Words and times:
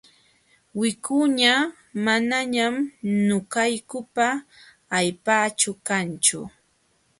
Wikuña 0.79 1.53
manañam 2.05 2.75
ñuqaykupa 3.27 4.27
allpaaćhu 4.97 5.71
kanchu. 5.87 6.39